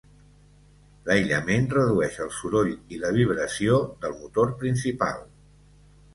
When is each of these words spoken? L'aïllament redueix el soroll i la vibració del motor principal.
L'aïllament 1.09 1.67
redueix 1.73 2.17
el 2.25 2.31
soroll 2.39 2.73
i 2.73 2.99
la 3.05 3.13
vibració 3.19 3.77
del 4.07 4.19
motor 4.25 4.57
principal. 4.65 5.23